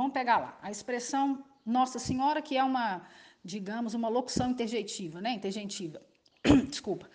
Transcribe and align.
vamos 0.00 0.14
pegar 0.14 0.38
lá. 0.38 0.58
A 0.62 0.70
expressão 0.70 1.44
Nossa 1.64 1.98
Senhora, 1.98 2.40
que 2.40 2.56
é 2.56 2.64
uma, 2.64 3.02
digamos, 3.44 3.94
uma 3.94 4.08
locução 4.08 4.50
interjeitiva, 4.50 5.20
né? 5.20 5.32
Intergentiva. 5.32 6.00
Desculpa. 6.68 7.08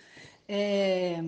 É, 0.47 1.23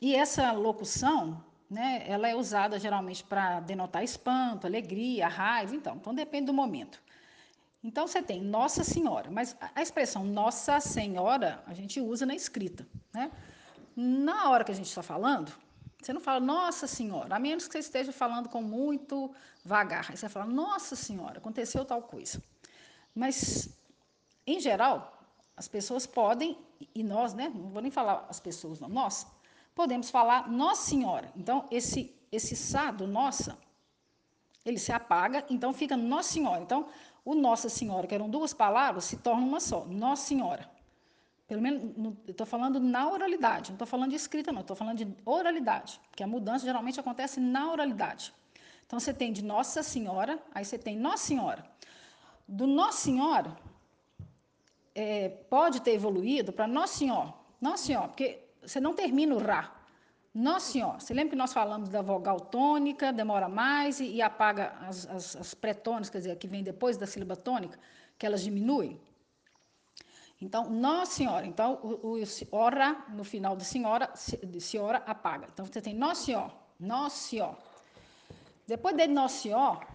e 0.00 0.14
essa 0.14 0.52
locução, 0.52 1.42
né, 1.70 2.04
ela 2.06 2.28
é 2.28 2.34
usada 2.34 2.78
geralmente 2.78 3.22
para 3.24 3.60
denotar 3.60 4.02
espanto, 4.02 4.66
alegria, 4.66 5.28
raiva, 5.28 5.74
então, 5.74 5.96
então 5.96 6.14
depende 6.14 6.46
do 6.46 6.52
momento. 6.52 7.00
Então 7.82 8.06
você 8.06 8.20
tem 8.20 8.42
Nossa 8.42 8.82
Senhora, 8.82 9.30
mas 9.30 9.56
a 9.74 9.80
expressão 9.80 10.24
Nossa 10.24 10.80
Senhora 10.80 11.62
a 11.66 11.72
gente 11.72 12.00
usa 12.00 12.26
na 12.26 12.34
escrita, 12.34 12.86
né? 13.14 13.30
Na 13.94 14.50
hora 14.50 14.64
que 14.64 14.72
a 14.72 14.74
gente 14.74 14.88
está 14.88 15.02
falando, 15.02 15.52
você 16.06 16.12
não 16.12 16.20
fala 16.20 16.38
Nossa 16.38 16.86
Senhora, 16.86 17.34
a 17.34 17.38
menos 17.38 17.66
que 17.66 17.72
você 17.72 17.80
esteja 17.80 18.12
falando 18.12 18.48
com 18.48 18.62
muito 18.62 19.34
vagar. 19.64 20.06
Aí 20.08 20.16
você 20.16 20.28
fala 20.28 20.46
Nossa 20.46 20.94
Senhora, 20.94 21.38
aconteceu 21.38 21.84
tal 21.84 22.00
coisa. 22.00 22.40
Mas, 23.12 23.68
em 24.46 24.60
geral, 24.60 25.20
as 25.56 25.66
pessoas 25.66 26.06
podem, 26.06 26.56
e 26.94 27.02
nós, 27.02 27.34
né? 27.34 27.50
Não 27.52 27.70
vou 27.70 27.82
nem 27.82 27.90
falar 27.90 28.24
as 28.28 28.38
pessoas, 28.38 28.78
não, 28.78 28.88
nós 28.88 29.26
podemos 29.74 30.08
falar 30.08 30.48
Nossa 30.48 30.88
Senhora. 30.88 31.28
Então, 31.34 31.66
esse, 31.72 32.14
esse 32.30 32.54
Sá 32.54 32.92
do 32.92 33.08
Nossa, 33.08 33.58
ele 34.64 34.78
se 34.78 34.92
apaga, 34.92 35.44
então 35.50 35.74
fica 35.74 35.96
Nossa 35.96 36.34
Senhora. 36.34 36.62
Então, 36.62 36.86
o 37.24 37.34
Nossa 37.34 37.68
Senhora, 37.68 38.06
que 38.06 38.14
eram 38.14 38.30
duas 38.30 38.54
palavras, 38.54 39.06
se 39.06 39.16
torna 39.16 39.44
uma 39.44 39.58
só, 39.58 39.84
Nossa 39.84 40.24
Senhora. 40.24 40.70
Pelo 41.46 41.62
menos, 41.62 42.16
estou 42.26 42.46
falando 42.46 42.80
na 42.80 43.08
oralidade, 43.08 43.70
não 43.70 43.76
estou 43.76 43.86
falando 43.86 44.10
de 44.10 44.16
escrita, 44.16 44.50
não, 44.50 44.62
estou 44.62 44.74
falando 44.74 44.98
de 44.98 45.08
oralidade, 45.24 46.00
porque 46.10 46.22
a 46.22 46.26
mudança 46.26 46.64
geralmente 46.64 46.98
acontece 46.98 47.38
na 47.38 47.70
oralidade. 47.70 48.34
Então, 48.84 48.98
você 48.98 49.14
tem 49.14 49.32
de 49.32 49.44
Nossa 49.44 49.82
Senhora, 49.82 50.38
aí 50.54 50.64
você 50.64 50.78
tem 50.78 50.96
Nossa 50.96 51.24
Senhora. 51.24 51.64
Do 52.48 52.66
Nossa 52.66 52.98
Senhora, 52.98 53.56
é, 54.94 55.28
pode 55.28 55.80
ter 55.82 55.92
evoluído 55.92 56.52
para 56.52 56.66
Nossa 56.66 56.98
Senhora. 56.98 57.34
Nossa 57.60 57.84
Senhora, 57.84 58.08
porque 58.08 58.40
você 58.62 58.80
não 58.80 58.94
termina 58.94 59.34
o 59.34 59.38
Rá. 59.38 59.72
Nossa 60.34 60.72
Senhora, 60.72 61.00
você 61.00 61.14
lembra 61.14 61.30
que 61.30 61.36
nós 61.36 61.52
falamos 61.52 61.88
da 61.88 62.02
vogal 62.02 62.38
tônica, 62.38 63.12
demora 63.12 63.48
mais 63.48 64.00
e, 64.00 64.06
e 64.16 64.22
apaga 64.22 64.74
as, 64.82 65.06
as, 65.08 65.36
as 65.36 65.54
pré-tônicas, 65.54 66.10
quer 66.10 66.18
dizer, 66.18 66.36
que 66.36 66.46
vem 66.46 66.62
depois 66.62 66.96
da 66.96 67.06
sílaba 67.06 67.36
tônica, 67.36 67.78
que 68.18 68.26
elas 68.26 68.42
diminuem? 68.42 69.00
Então, 70.40 70.68
Nossa 70.68 71.12
Senhora. 71.12 71.46
Então, 71.46 71.78
o, 71.82 72.18
o 72.18 72.22
ora, 72.52 73.04
no 73.08 73.24
final 73.24 73.56
de 73.56 73.64
senhora, 73.64 74.12
de 74.42 74.60
senhora, 74.60 74.98
apaga. 75.06 75.48
Então, 75.52 75.64
você 75.64 75.80
tem 75.80 75.94
Nossa 75.94 76.24
Senhora, 76.24 76.52
Nossa 76.78 77.16
Senhora. 77.28 77.58
Depois 78.66 78.94
de 78.96 79.06
Nossa 79.06 79.42
Senhora, 79.42 79.86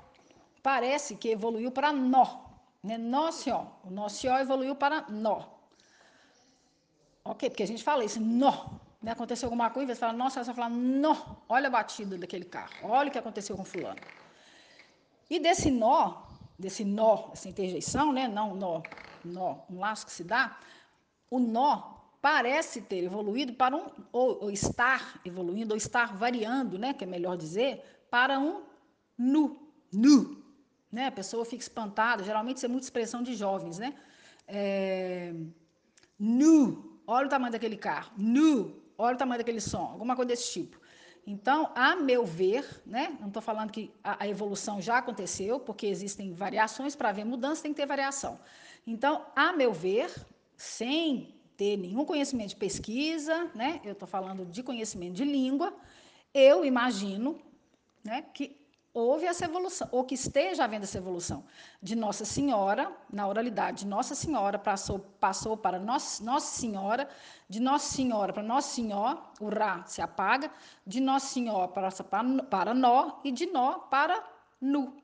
parece 0.63 1.15
que 1.15 1.29
evoluiu 1.29 1.71
para 1.71 1.93
Nó. 1.93 2.45
Né? 2.83 2.97
Nossa 2.97 3.43
Senhora. 3.43 3.67
O 3.83 3.91
Nossa 3.91 4.15
Senhora 4.15 4.41
evoluiu 4.41 4.75
para 4.75 5.05
Nó. 5.09 5.43
Ok? 7.23 7.49
Porque 7.49 7.63
a 7.63 7.67
gente 7.67 7.83
fala 7.83 8.03
isso, 8.03 8.19
Nó. 8.19 8.65
Né? 8.99 9.11
Aconteceu 9.11 9.47
alguma 9.47 9.69
coisa, 9.69 9.93
você 9.93 9.99
fala, 9.99 10.13
nossa, 10.13 10.43
você 10.43 10.53
fala, 10.53 10.69
Nó. 10.69 11.15
Olha 11.47 11.67
a 11.67 11.71
batida 11.71 12.17
daquele 12.17 12.45
carro. 12.45 12.73
Olha 12.81 13.09
o 13.09 13.11
que 13.11 13.19
aconteceu 13.19 13.55
com 13.55 13.63
fulano. 13.63 13.99
E 15.29 15.39
desse 15.39 15.71
nó, 15.71 16.23
desse 16.59 16.83
nó, 16.83 17.29
essa 17.31 17.47
interjeição, 17.47 18.11
né? 18.11 18.27
Não 18.27 18.53
nó 18.53 18.81
nó, 19.27 19.59
um 19.69 19.79
laço 19.79 20.05
que 20.05 20.11
se 20.11 20.23
dá, 20.23 20.57
o 21.29 21.39
nó 21.39 22.01
parece 22.21 22.81
ter 22.81 23.03
evoluído 23.03 23.53
para 23.53 23.75
um, 23.75 23.87
ou, 24.11 24.43
ou, 24.43 24.51
estar 24.51 25.19
evoluindo, 25.25 25.73
ou 25.73 25.77
estar 25.77 26.15
variando, 26.15 26.77
né, 26.77 26.93
que 26.93 27.03
é 27.03 27.07
melhor 27.07 27.35
dizer, 27.35 27.83
para 28.09 28.39
um 28.39 28.61
nu, 29.17 29.57
nu. 29.91 30.43
Né? 30.91 31.07
A 31.07 31.11
pessoa 31.11 31.43
fica 31.45 31.63
espantada, 31.63 32.23
geralmente 32.23 32.57
isso 32.57 32.65
é 32.65 32.69
muita 32.69 32.85
expressão 32.85 33.23
de 33.23 33.33
jovens, 33.33 33.79
né? 33.79 33.95
É, 34.47 35.33
nu, 36.19 36.99
olha 37.07 37.27
o 37.27 37.29
tamanho 37.29 37.51
daquele 37.51 37.77
carro, 37.77 38.11
nu, 38.17 38.83
olha 38.97 39.15
o 39.15 39.17
tamanho 39.17 39.39
daquele 39.39 39.61
som, 39.61 39.83
alguma 39.83 40.15
coisa 40.15 40.29
desse 40.29 40.51
tipo. 40.51 40.79
Então, 41.25 41.71
a 41.75 41.95
meu 41.95 42.25
ver, 42.25 42.81
né, 42.85 43.15
não 43.19 43.27
estou 43.27 43.41
falando 43.41 43.71
que 43.71 43.91
a, 44.03 44.23
a, 44.23 44.27
evolução 44.27 44.81
já 44.81 44.97
aconteceu, 44.97 45.59
porque 45.59 45.85
existem 45.85 46.33
variações, 46.33 46.95
para 46.95 47.09
haver 47.09 47.25
mudança 47.25 47.61
tem 47.63 47.73
que 47.73 47.79
ter 47.79 47.85
variação. 47.85 48.39
Então, 48.85 49.25
a 49.35 49.53
meu 49.53 49.71
ver, 49.71 50.11
sem 50.57 51.35
ter 51.55 51.77
nenhum 51.77 52.03
conhecimento 52.05 52.49
de 52.49 52.55
pesquisa, 52.55 53.51
né, 53.53 53.79
eu 53.83 53.91
estou 53.91 54.07
falando 54.07 54.45
de 54.45 54.63
conhecimento 54.63 55.13
de 55.13 55.23
língua, 55.23 55.73
eu 56.33 56.65
imagino 56.65 57.39
né, 58.03 58.23
que 58.33 58.60
houve 58.93 59.25
essa 59.25 59.45
evolução, 59.45 59.87
ou 59.91 60.03
que 60.03 60.15
esteja 60.15 60.63
havendo 60.63 60.83
essa 60.83 60.97
evolução 60.97 61.43
de 61.81 61.95
Nossa 61.95 62.25
Senhora, 62.25 62.91
na 63.11 63.27
oralidade 63.27 63.79
de 63.79 63.87
Nossa 63.87 64.13
Senhora, 64.15 64.59
passou, 64.59 64.99
passou 65.19 65.55
para 65.55 65.79
Nossa, 65.79 66.23
Nossa 66.23 66.59
Senhora, 66.59 67.09
de 67.47 67.59
Nossa 67.59 67.93
Senhora 67.93 68.33
para 68.33 68.43
Nossa 68.43 68.75
Senhora, 68.75 69.17
o 69.39 69.49
Rá 69.49 69.83
se 69.85 70.01
apaga, 70.01 70.51
de 70.85 70.99
Nossa 70.99 71.27
Senhora 71.27 71.67
passa 71.67 72.03
para, 72.03 72.43
para 72.43 72.73
Nó 72.73 73.19
e 73.23 73.31
de 73.31 73.45
Nó 73.45 73.79
para 73.79 74.23
Nu. 74.59 75.01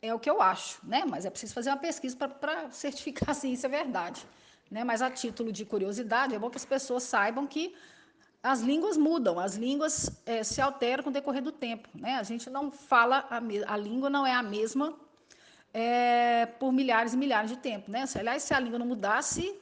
É 0.00 0.12
o 0.12 0.18
que 0.18 0.28
eu 0.28 0.42
acho, 0.42 0.80
né? 0.82 1.04
Mas 1.08 1.24
é 1.24 1.30
preciso 1.30 1.54
fazer 1.54 1.70
uma 1.70 1.76
pesquisa 1.76 2.16
para 2.28 2.70
certificar 2.72 3.34
se 3.36 3.52
isso 3.52 3.66
é 3.66 3.68
verdade. 3.68 4.26
Né? 4.68 4.82
Mas 4.82 5.00
a 5.00 5.08
título 5.08 5.52
de 5.52 5.64
curiosidade, 5.64 6.34
é 6.34 6.38
bom 6.38 6.50
que 6.50 6.56
as 6.56 6.64
pessoas 6.64 7.04
saibam 7.04 7.46
que 7.46 7.72
as 8.42 8.60
línguas 8.60 8.96
mudam, 8.96 9.38
as 9.38 9.54
línguas 9.54 10.10
é, 10.26 10.42
se 10.42 10.60
alteram 10.60 11.04
com 11.04 11.10
o 11.10 11.12
decorrer 11.12 11.42
do 11.42 11.52
tempo. 11.52 11.88
Né? 11.94 12.16
A 12.16 12.22
gente 12.24 12.50
não 12.50 12.70
fala, 12.72 13.26
a, 13.30 13.36
a 13.72 13.76
língua 13.76 14.10
não 14.10 14.26
é 14.26 14.34
a 14.34 14.42
mesma 14.42 14.94
é, 15.72 16.46
por 16.46 16.72
milhares 16.72 17.14
e 17.14 17.16
milhares 17.16 17.50
de 17.50 17.56
tempo. 17.56 17.90
Né? 17.90 18.04
Se, 18.06 18.18
aliás, 18.18 18.42
se 18.42 18.52
a 18.52 18.58
língua 18.58 18.78
não 18.78 18.86
mudasse, 18.86 19.56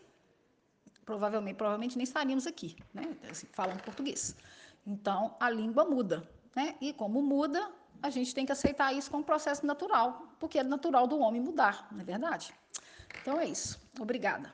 provavelmente, 1.04 1.56
provavelmente 1.56 1.96
nem 1.96 2.04
estaríamos 2.04 2.46
aqui, 2.46 2.74
né? 2.94 3.02
assim, 3.30 3.46
falando 3.52 3.82
português. 3.82 4.34
Então, 4.86 5.36
a 5.38 5.50
língua 5.50 5.84
muda. 5.84 6.26
Né? 6.56 6.74
E 6.80 6.94
como 6.94 7.20
muda, 7.20 7.70
a 8.02 8.08
gente 8.08 8.34
tem 8.34 8.47
que 8.47 8.52
aceitar 8.52 8.94
isso 8.94 9.10
como 9.10 9.22
um 9.22 9.26
processo 9.26 9.66
natural, 9.66 10.26
porque 10.38 10.58
é 10.58 10.62
natural 10.62 11.06
do 11.06 11.18
homem 11.18 11.41
mudar, 11.41 11.86
não 11.92 12.00
é 12.00 12.04
verdade? 12.04 12.54
Então 13.20 13.38
é 13.38 13.47
isso. 13.47 13.78
Obrigada. 13.98 14.50